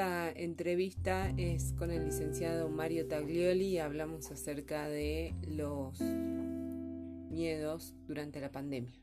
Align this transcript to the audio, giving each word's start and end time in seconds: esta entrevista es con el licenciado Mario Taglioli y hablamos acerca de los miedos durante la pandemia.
esta 0.00 0.30
entrevista 0.30 1.30
es 1.36 1.74
con 1.74 1.90
el 1.90 2.06
licenciado 2.06 2.70
Mario 2.70 3.06
Taglioli 3.06 3.66
y 3.66 3.78
hablamos 3.80 4.30
acerca 4.30 4.88
de 4.88 5.34
los 5.46 6.00
miedos 7.30 7.94
durante 8.08 8.40
la 8.40 8.50
pandemia. 8.50 8.98